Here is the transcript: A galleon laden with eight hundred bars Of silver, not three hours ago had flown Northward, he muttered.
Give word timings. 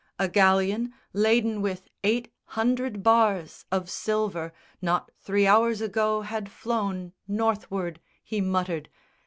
A 0.17 0.27
galleon 0.27 0.95
laden 1.13 1.61
with 1.61 1.87
eight 2.03 2.31
hundred 2.57 3.03
bars 3.03 3.65
Of 3.71 3.87
silver, 3.87 4.51
not 4.81 5.11
three 5.19 5.45
hours 5.45 5.79
ago 5.79 6.21
had 6.23 6.49
flown 6.49 7.13
Northward, 7.27 7.99
he 8.23 8.41
muttered. 8.41 8.89